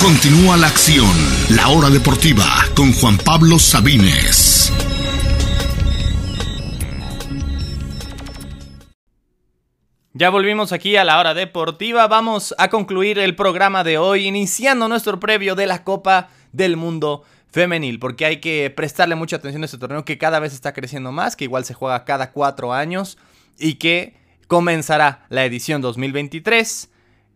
[0.00, 1.10] Continúa la acción.
[1.50, 4.72] La hora deportiva con Juan Pablo Sabines.
[10.14, 12.08] Ya volvimos aquí a la hora deportiva.
[12.08, 17.24] Vamos a concluir el programa de hoy iniciando nuestro previo de la Copa del Mundo
[17.50, 21.12] femenil, porque hay que prestarle mucha atención a este torneo que cada vez está creciendo
[21.12, 23.18] más, que igual se juega cada cuatro años
[23.58, 24.14] y que
[24.46, 26.88] comenzará la edición 2023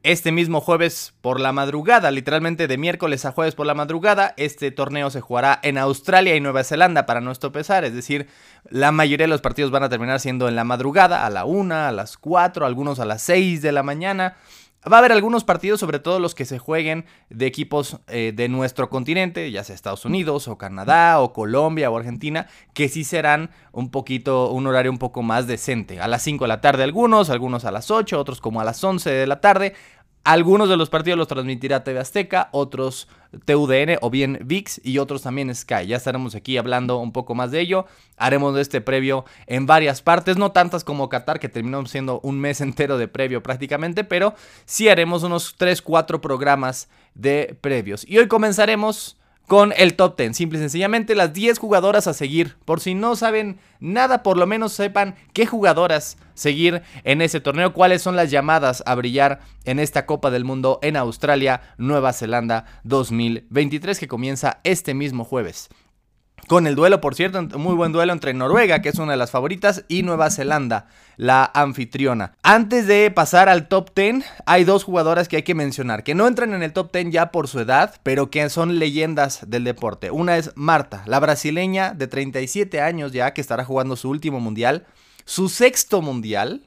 [0.05, 4.71] este mismo jueves por la madrugada, literalmente de miércoles a jueves por la madrugada, este
[4.71, 8.29] torneo se jugará en Australia y Nueva Zelanda para nuestro pesar, es decir,
[8.69, 11.75] la mayoría de los partidos van a terminar siendo en la madrugada, a la 1,
[11.75, 14.37] a las 4, algunos a las 6 de la mañana.
[14.91, 18.49] Va a haber algunos partidos, sobre todo los que se jueguen de equipos eh, de
[18.49, 23.51] nuestro continente, ya sea Estados Unidos o Canadá o Colombia o Argentina, que sí serán
[23.73, 26.01] un poquito, un horario un poco más decente.
[26.01, 28.83] A las 5 de la tarde algunos, algunos a las 8, otros como a las
[28.85, 29.75] 11 de la tarde.
[30.25, 33.09] Algunos de los partidos los transmitirá TV Azteca, otros
[33.45, 35.87] TUDN o bien VIX y otros también Sky.
[35.87, 37.85] Ya estaremos aquí hablando un poco más de ello.
[38.17, 42.63] Haremos este previo en varias partes, no tantas como Qatar, que terminó siendo un mes
[42.63, 44.35] entero de previo prácticamente, pero
[44.65, 48.09] sí haremos unos 3-4 programas de previos.
[48.09, 50.37] Y hoy comenzaremos con el top 10.
[50.37, 52.57] Simple y sencillamente las 10 jugadoras a seguir.
[52.65, 57.73] Por si no saben nada, por lo menos sepan qué jugadoras seguir en ese torneo,
[57.73, 62.65] cuáles son las llamadas a brillar en esta Copa del Mundo en Australia, Nueva Zelanda
[62.85, 65.69] 2023 que comienza este mismo jueves.
[66.47, 69.31] Con el duelo, por cierto, muy buen duelo entre Noruega, que es una de las
[69.31, 72.33] favoritas, y Nueva Zelanda, la anfitriona.
[72.43, 76.27] Antes de pasar al top 10, hay dos jugadoras que hay que mencionar, que no
[76.27, 80.11] entran en el top 10 ya por su edad, pero que son leyendas del deporte.
[80.11, 84.85] Una es Marta, la brasileña de 37 años ya, que estará jugando su último mundial,
[85.25, 86.63] su sexto mundial,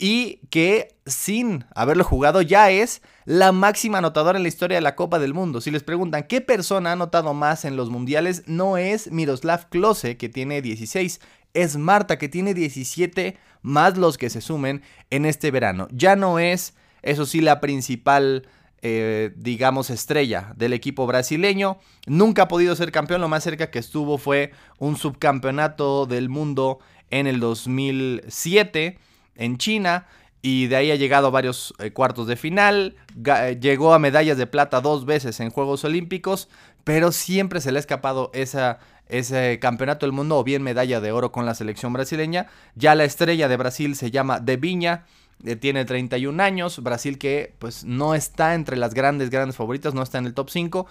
[0.00, 4.96] y que sin haberlo jugado ya es la máxima anotadora en la historia de la
[4.96, 5.60] Copa del Mundo.
[5.60, 10.16] Si les preguntan qué persona ha anotado más en los mundiales, no es Miroslav Klose,
[10.16, 11.20] que tiene 16,
[11.52, 15.86] es Marta, que tiene 17, más los que se sumen en este verano.
[15.92, 18.48] Ya no es, eso sí, la principal...
[18.82, 21.76] Eh, digamos, estrella del equipo brasileño.
[22.06, 26.78] Nunca ha podido ser campeón, lo más cerca que estuvo fue un subcampeonato del mundo
[27.10, 28.96] en el 2007
[29.34, 30.06] en China
[30.42, 34.38] y de ahí ha llegado a varios eh, cuartos de final, eh, llegó a medallas
[34.38, 36.48] de plata dos veces en Juegos Olímpicos,
[36.84, 41.12] pero siempre se le ha escapado esa, ese campeonato del mundo o bien medalla de
[41.12, 42.46] oro con la selección brasileña.
[42.74, 45.04] Ya la estrella de Brasil se llama De Viña,
[45.44, 50.02] eh, tiene 31 años, Brasil que pues no está entre las grandes, grandes favoritas, no
[50.02, 50.86] está en el top 5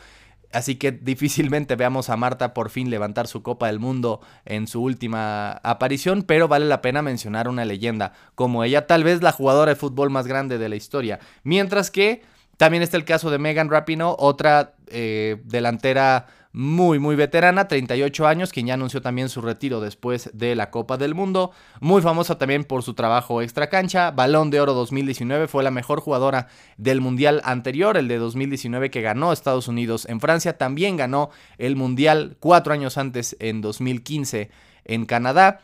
[0.51, 4.81] Así que difícilmente veamos a Marta por fin levantar su Copa del Mundo en su
[4.81, 9.71] última aparición, pero vale la pena mencionar una leyenda como ella, tal vez la jugadora
[9.71, 11.19] de fútbol más grande de la historia.
[11.43, 12.23] Mientras que
[12.57, 18.51] también está el caso de Megan Rapinoe, otra eh, delantera muy, muy veterana, 38 años,
[18.51, 21.51] quien ya anunció también su retiro después de la Copa del Mundo.
[21.79, 24.11] Muy famosa también por su trabajo extra cancha.
[24.11, 29.01] Balón de Oro 2019 fue la mejor jugadora del Mundial anterior, el de 2019 que
[29.01, 30.57] ganó Estados Unidos en Francia.
[30.57, 31.29] También ganó
[31.59, 34.49] el Mundial cuatro años antes, en 2015,
[34.85, 35.61] en Canadá.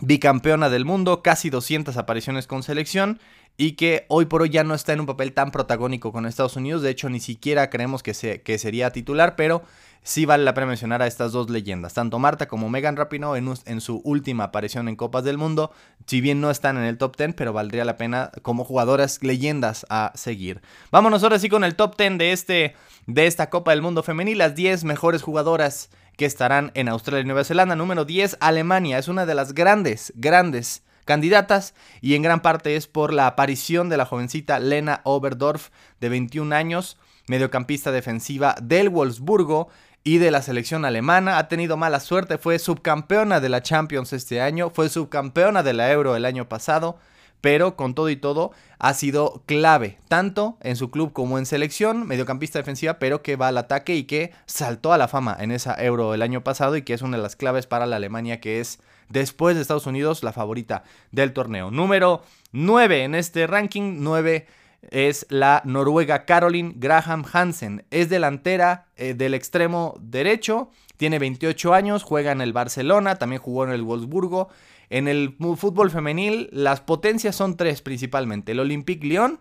[0.00, 3.18] Bicampeona del mundo, casi 200 apariciones con selección
[3.56, 6.56] y que hoy por hoy ya no está en un papel tan protagónico con Estados
[6.56, 6.82] Unidos.
[6.82, 9.62] De hecho, ni siquiera creemos que, se, que sería titular, pero
[10.02, 13.80] sí vale la pena mencionar a estas dos leyendas, tanto Marta como Megan Rapinoe en,
[13.80, 15.72] su última aparición en Copas del Mundo,
[16.06, 19.86] si bien no están en el top 10, pero valdría la pena como jugadoras leyendas
[19.90, 20.62] a seguir.
[20.90, 22.74] Vámonos ahora sí con el top 10 de, este,
[23.06, 27.26] de esta Copa del Mundo femenil, las 10 mejores jugadoras que estarán en Australia y
[27.26, 27.76] Nueva Zelanda.
[27.76, 32.88] Número 10, Alemania, es una de las grandes, grandes candidatas y en gran parte es
[32.88, 35.68] por la aparición de la jovencita Lena Oberdorf
[36.00, 36.98] de 21 años,
[37.28, 39.68] mediocampista defensiva del Wolfsburgo
[40.02, 41.38] y de la selección alemana.
[41.38, 45.92] Ha tenido mala suerte, fue subcampeona de la Champions este año, fue subcampeona de la
[45.92, 46.98] Euro el año pasado,
[47.40, 52.06] pero con todo y todo ha sido clave, tanto en su club como en selección,
[52.06, 55.74] mediocampista defensiva, pero que va al ataque y que saltó a la fama en esa
[55.82, 58.60] Euro el año pasado y que es una de las claves para la Alemania que
[58.60, 61.70] es después de Estados Unidos la favorita del torneo.
[61.70, 64.46] Número 9 en este ranking, 9
[64.90, 67.84] es la noruega Caroline Graham Hansen.
[67.90, 73.64] Es delantera eh, del extremo derecho, tiene 28 años, juega en el Barcelona, también jugó
[73.64, 74.48] en el Wolfsburgo.
[74.90, 79.40] En el fútbol femenil, las potencias son tres principalmente: el Olympique Lyon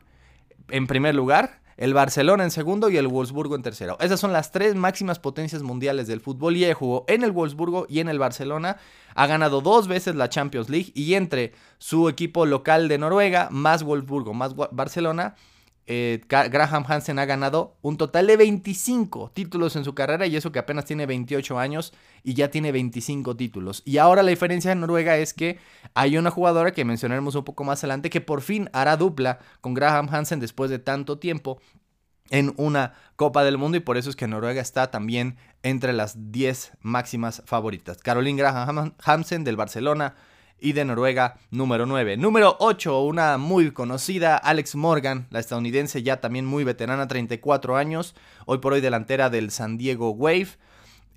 [0.69, 3.97] en primer lugar, el Barcelona en segundo y el Wolfsburgo en tercero.
[3.99, 7.85] Esas son las tres máximas potencias mundiales del fútbol y ella jugó en el Wolfsburgo
[7.87, 8.77] y en el Barcelona.
[9.15, 13.83] Ha ganado dos veces la Champions League y entre su equipo local de Noruega, más
[13.83, 15.35] Wolfsburgo, más Barcelona,
[15.89, 20.51] eh, Graham Hansen ha ganado un total de 25 títulos en su carrera y eso
[20.51, 21.93] que apenas tiene 28 años
[22.23, 23.83] y ya tiene 25 títulos.
[23.85, 25.59] Y ahora la diferencia en Noruega es que
[25.93, 29.73] hay una jugadora que mencionaremos un poco más adelante que por fin hará dupla con
[29.73, 31.61] Graham Hansen después de tanto tiempo
[32.29, 36.31] en una Copa del Mundo y por eso es que Noruega está también entre las
[36.33, 37.97] 10 máximas favoritas.
[37.99, 40.15] Caroline Graham Hansen del Barcelona,
[40.59, 42.17] y de Noruega número 9.
[42.17, 48.15] Número 8, una muy conocida, Alex Morgan, la estadounidense ya también muy veterana, 34 años,
[48.45, 50.49] hoy por hoy delantera del San Diego Wave.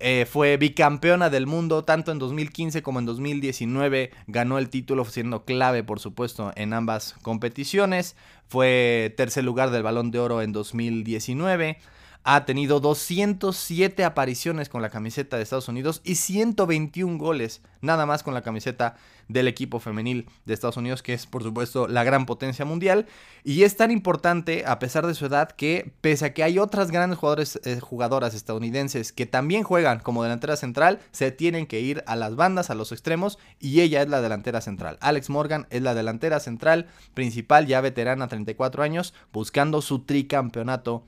[0.03, 4.09] Eh, fue bicampeona del mundo tanto en 2015 como en 2019.
[4.25, 8.15] Ganó el título siendo clave, por supuesto, en ambas competiciones.
[8.47, 11.77] Fue tercer lugar del Balón de Oro en 2019
[12.23, 18.23] ha tenido 207 apariciones con la camiseta de Estados Unidos y 121 goles nada más
[18.23, 18.95] con la camiseta
[19.27, 23.07] del equipo femenil de Estados Unidos, que es por supuesto la gran potencia mundial.
[23.43, 26.91] Y es tan importante, a pesar de su edad, que pese a que hay otras
[26.91, 27.19] grandes
[27.63, 32.35] eh, jugadoras estadounidenses que también juegan como delantera central, se tienen que ir a las
[32.35, 34.97] bandas, a los extremos, y ella es la delantera central.
[35.01, 41.05] Alex Morgan es la delantera central principal, ya veterana, 34 años, buscando su tricampeonato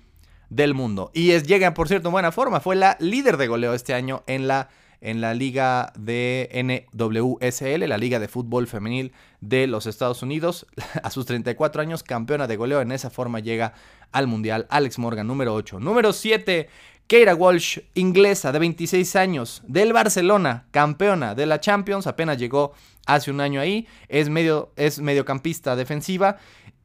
[0.56, 1.12] del mundo.
[1.14, 2.60] Y es, llega, por cierto, en buena forma.
[2.60, 4.70] Fue la líder de goleo este año en la,
[5.02, 6.50] en la liga de
[6.94, 10.68] NWSL, la liga de fútbol femenil de los Estados Unidos.
[11.04, 12.82] A sus 34 años, campeona de goleo.
[12.82, 13.74] En esa forma llega
[14.12, 14.68] al Mundial.
[14.70, 15.80] Alex Morgan, número 8.
[15.80, 16.70] Número 7.
[17.08, 22.72] Keira Walsh, inglesa de 26 años, del Barcelona, campeona de la Champions, apenas llegó
[23.06, 26.38] hace un año ahí, es, medio, es mediocampista defensiva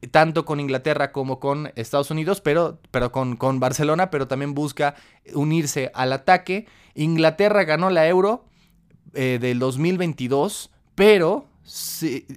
[0.07, 4.95] tanto con Inglaterra como con Estados Unidos, pero, pero con, con, Barcelona, pero también busca
[5.33, 6.67] unirse al ataque.
[6.95, 8.45] Inglaterra ganó la Euro
[9.13, 11.49] eh, del 2022, pero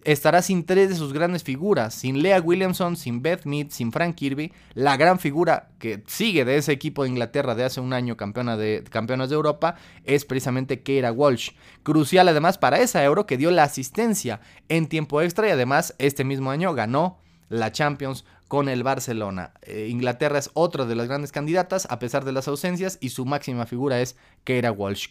[0.05, 4.15] estará sin tres de sus grandes figuras, sin Lea Williamson, sin Beth Mead, sin Frank
[4.15, 4.53] Kirby.
[4.75, 8.57] La gran figura que sigue de ese equipo de Inglaterra de hace un año campeona
[8.57, 11.53] de, campeonas de Europa es precisamente Keira Walsh.
[11.83, 16.25] Crucial además para esa Euro que dio la asistencia en tiempo extra y además este
[16.25, 17.19] mismo año ganó
[17.53, 19.53] la Champions con el Barcelona.
[19.63, 23.25] Eh, Inglaterra es otra de las grandes candidatas a pesar de las ausencias y su
[23.25, 25.09] máxima figura es Keira Walsh.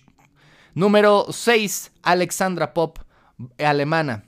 [0.73, 2.99] Número 6, Alexandra Pop,
[3.59, 4.23] alemana.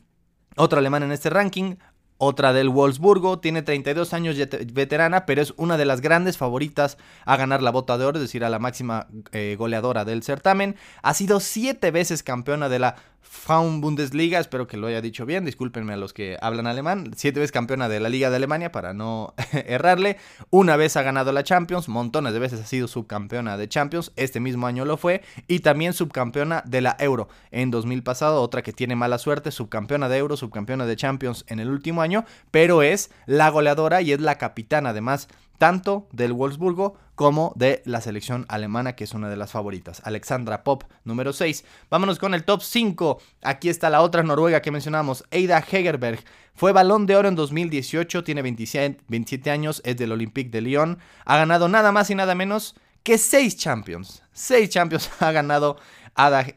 [0.55, 1.75] Otra alemana en este ranking,
[2.17, 4.37] otra del Wolfsburgo, tiene 32 años
[4.71, 8.23] veterana, pero es una de las grandes favoritas a ganar la bota de oro, es
[8.23, 10.75] decir, a la máxima eh, goleadora del certamen.
[11.01, 15.45] Ha sido siete veces campeona de la Frauen Bundesliga, espero que lo haya dicho bien,
[15.45, 18.93] discúlpenme a los que hablan alemán, siete veces campeona de la Liga de Alemania para
[18.93, 20.17] no errarle,
[20.49, 24.39] una vez ha ganado la Champions, montones de veces ha sido subcampeona de Champions, este
[24.39, 27.29] mismo año lo fue, y también subcampeona de la Euro.
[27.51, 31.59] En 2000 pasado, otra que tiene mala suerte, subcampeona de Euro, subcampeona de Champions en
[31.59, 36.97] el último año, pero es la goleadora y es la capitana además tanto del Wolfsburgo
[37.15, 40.01] como de la selección alemana, que es una de las favoritas.
[40.03, 41.63] Alexandra Pop, número 6.
[41.89, 43.21] Vámonos con el top 5.
[43.43, 46.23] Aquí está la otra noruega que mencionamos, Eida Hegerberg.
[46.55, 50.99] Fue balón de oro en 2018, tiene 27, años, es del Olympique de Lyon.
[51.25, 54.23] Ha ganado nada más y nada menos que 6 Champions.
[54.33, 55.77] 6 Champions ha ganado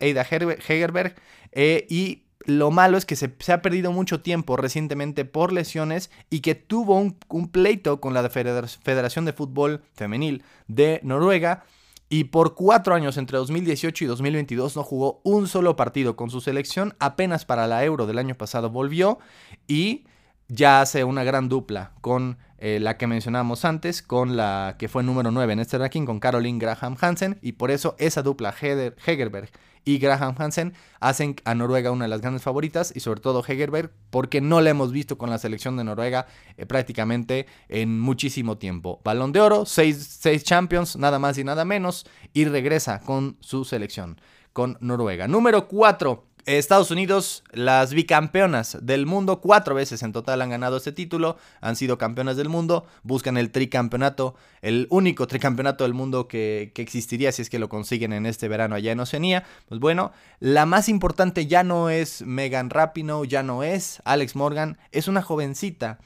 [0.01, 1.15] Eida Hegerberg.
[1.53, 6.41] Eh, y lo malo es que se, ha perdido mucho tiempo recientemente por lesiones y
[6.41, 11.65] que tuvo un, pleito con la Federación de Fútbol Femenil de Noruega.
[12.09, 16.41] Y por cuatro años, entre 2018 y 2022, no jugó un solo partido con su
[16.41, 16.95] selección.
[17.01, 19.19] Apenas para la Euro del año pasado volvió
[19.67, 20.05] y
[20.49, 25.03] ya hace una gran dupla con eh, la que mencionamos antes, con la que fue
[25.03, 27.39] número 9 en este ranking, con Caroline Graham Hansen.
[27.43, 29.51] Y por eso esa dupla Hegerberg
[29.87, 33.93] y Graham Hansen hacen a Noruega una de las grandes favoritas y sobre todo Hegerberg
[34.11, 36.27] porque no la hemos visto con la selección de Noruega
[36.59, 39.01] eh, prácticamente en muchísimo tiempo.
[39.05, 44.21] Balón de oro, 6 Champions, nada más y nada menos y regresa con su selección
[44.53, 45.29] con Noruega.
[45.29, 46.25] Número 4.
[46.47, 51.75] Estados Unidos, las bicampeonas del mundo, cuatro veces en total han ganado este título, han
[51.75, 57.33] sido campeonas del mundo, buscan el tricampeonato, el único tricampeonato del mundo que, que, existiría
[57.33, 59.43] si es que lo consiguen en este verano allá en Oceanía.
[59.69, 64.79] Pues bueno, la más importante ya no es Megan Rapinoe, ya no es Alex Morgan,
[64.93, 65.99] es una jovencita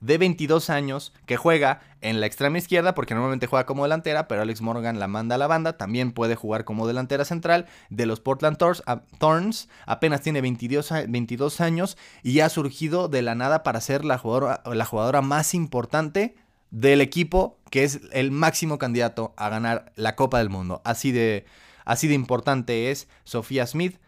[0.00, 4.42] de 22 años que juega en la extrema izquierda porque normalmente juega como delantera, pero
[4.42, 8.20] Alex Morgan la manda a la banda, también puede jugar como delantera central de los
[8.20, 8.58] Portland
[9.18, 14.18] Thorns, apenas tiene 22, 22 años y ha surgido de la nada para ser la
[14.18, 16.36] jugadora, la jugadora más importante
[16.70, 20.80] del equipo que es el máximo candidato a ganar la Copa del Mundo.
[20.84, 21.44] Así de,
[21.84, 23.98] así de importante es Sofía Smith,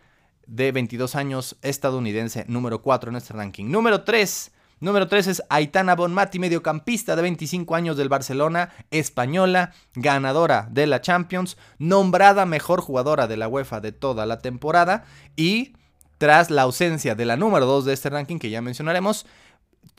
[0.47, 3.71] de 22 años, estadounidense, número 4 en este ranking.
[3.71, 10.69] Número 3 Número 3 es Aitana Bonmati, mediocampista de 25 años del Barcelona, española, ganadora
[10.71, 15.05] de la Champions, nombrada mejor jugadora de la UEFA de toda la temporada
[15.37, 15.75] y
[16.17, 19.27] tras la ausencia de la número 2 de este ranking que ya mencionaremos,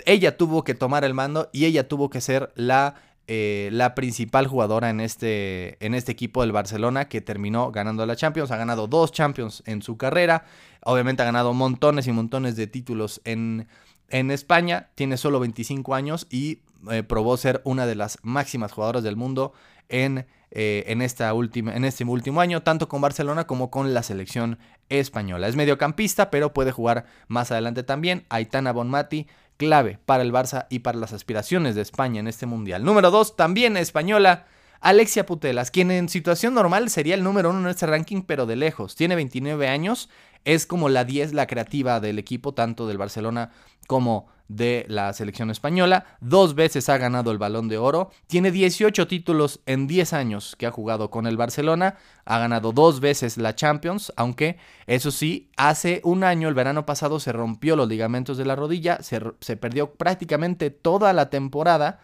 [0.05, 2.95] ella tuvo que tomar el mando y ella tuvo que ser la
[3.27, 8.15] eh, la principal jugadora en este, en este equipo del Barcelona que terminó ganando la
[8.17, 8.51] Champions.
[8.51, 10.43] Ha ganado dos Champions en su carrera.
[10.83, 13.67] Obviamente ha ganado montones y montones de títulos en,
[14.12, 14.89] en España.
[14.96, 16.60] Tiene solo 25 años y
[16.91, 19.53] eh, probó ser una de las máximas jugadoras del mundo
[19.89, 24.58] en, eh, en, esta en este último año, tanto con Barcelona como con la selección
[24.89, 25.48] española.
[25.48, 28.25] Es mediocampista, pero puede jugar más adelante también.
[28.30, 29.27] Aitana Bonmati
[29.58, 32.84] clave para el Barça y para las aspiraciones de España en este mundial.
[32.84, 34.48] Número 2, también española,
[34.80, 38.56] Alexia Putelas, quien en situación normal sería el número 1 en este ranking, pero de
[38.56, 38.96] lejos.
[38.96, 40.10] Tiene 29 años,
[40.46, 43.51] es como la 10, la creativa del equipo, tanto del Barcelona
[43.91, 46.05] como de la selección española.
[46.21, 48.10] Dos veces ha ganado el balón de oro.
[48.27, 51.98] Tiene 18 títulos en 10 años que ha jugado con el Barcelona.
[52.24, 54.57] Ha ganado dos veces la Champions, aunque
[54.88, 59.03] eso sí, hace un año, el verano pasado, se rompió los ligamentos de la rodilla.
[59.03, 62.00] Se, se perdió prácticamente toda la temporada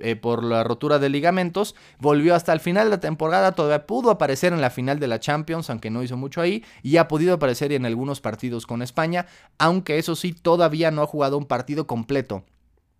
[0.00, 1.74] eh, por la rotura de ligamentos.
[1.98, 5.20] Volvió hasta el final de la temporada, todavía pudo aparecer en la final de la
[5.20, 9.26] Champions, aunque no hizo mucho ahí, y ha podido aparecer en algunos partidos con España,
[9.58, 12.44] aunque eso sí, todavía no ha jugado un partido completo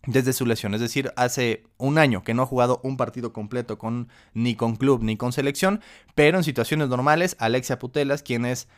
[0.06, 0.74] desde su lesión.
[0.74, 4.76] Es decir, hace un año que no ha jugado un partido completo con, ni con
[4.76, 5.80] club ni con selección,
[6.14, 8.68] pero en situaciones normales, Alexia Putelas, quien es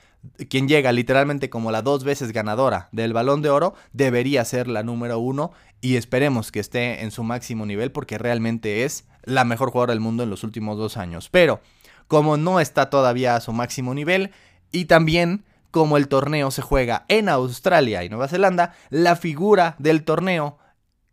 [0.50, 4.82] quien llega literalmente como la dos veces ganadora del balón de oro, debería ser la
[4.82, 9.70] número uno y esperemos que esté en su máximo nivel porque realmente es la mejor
[9.70, 11.30] jugadora del mundo en los últimos dos años.
[11.30, 11.60] Pero
[12.06, 14.30] como no está todavía a su máximo nivel
[14.72, 20.04] y también como el torneo se juega en Australia y Nueva Zelanda, la figura del
[20.04, 20.58] torneo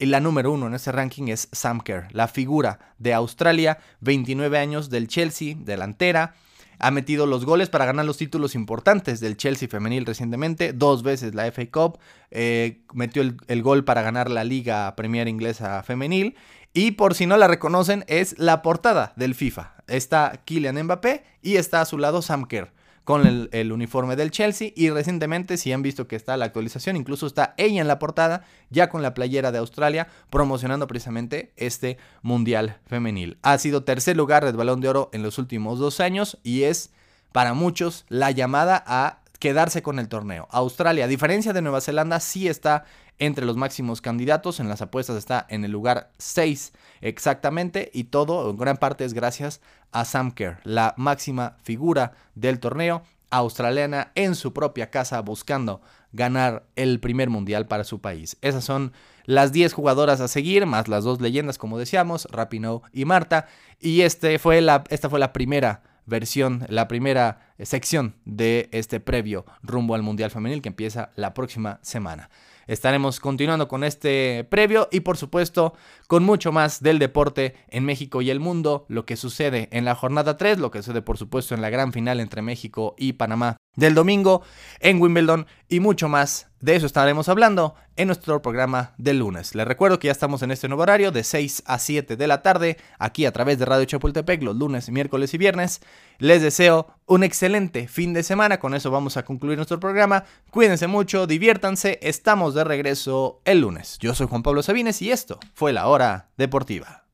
[0.06, 4.90] la número uno en ese ranking es Sam Kerr, la figura de Australia, 29 años
[4.90, 6.36] del Chelsea, delantera.
[6.80, 11.34] Ha metido los goles para ganar los títulos importantes del Chelsea femenil recientemente, dos veces
[11.34, 11.98] la FA Cup,
[12.30, 16.36] eh, metió el, el, gol para ganar la Liga Premier Inglesa femenil
[16.74, 19.74] y por si no la reconocen es la portada del FIFA.
[19.88, 22.77] Está Kylian Mbappé y está a su lado Sam Kerr
[23.08, 27.26] con el, uniforme del Chelsea y recientemente si han visto que está la actualización, incluso
[27.26, 32.80] está ella en la portada ya con la playera de Australia promocionando precisamente este Mundial
[32.86, 33.38] Femenil.
[33.44, 36.92] Ha sido tercer lugar del Balón de Oro en los últimos dos años y es
[37.32, 40.50] para muchos la llamada a quedarse con el torneo.
[40.52, 42.84] Australia, a diferencia de Nueva Zelanda, sí está
[43.20, 44.60] entre los máximos candidatos.
[44.60, 47.90] En las apuestas está en el lugar 6 exactamente.
[47.94, 53.04] Y todo, en gran parte, es gracias a Sam Kerr, la máxima figura del torneo
[53.30, 55.82] australiana en su propia casa buscando
[56.14, 58.38] ganar el primer mundial para su país.
[58.42, 58.94] Esas son
[59.26, 63.48] las 10 jugadoras a seguir, más las dos leyendas, como decíamos, Rapinoe y Marta.
[63.80, 69.46] Y este fue la, esta fue la primera versión, la primera sección de este previo
[69.62, 72.30] rumbo al Mundial Femenil que empieza la próxima semana.
[72.68, 75.74] Estaremos continuando con este previo y por supuesto
[76.08, 79.96] con mucho más del deporte en México y el mundo, lo que sucede en la
[79.96, 83.58] jornada 3, lo que sucede por supuesto en la gran final entre México y Panamá
[83.78, 84.42] del domingo
[84.82, 86.48] en Wimbledon y mucho más.
[86.60, 89.54] De eso estaremos hablando en nuestro programa del lunes.
[89.54, 92.42] Les recuerdo que ya estamos en este nuevo horario de 6 a 7 de la
[92.42, 95.82] tarde, aquí a través de Radio Chapultepec, los lunes, miércoles y viernes.
[96.18, 98.60] Les deseo un excelente fin de semana.
[98.60, 100.26] Con eso vamos a concluir nuestro programa.
[100.50, 102.00] Cuídense mucho, diviértanse.
[102.02, 104.00] Estamos de regreso el lunes.
[104.00, 107.07] Yo soy Juan Pablo Sabines y esto fue la hora deportiva.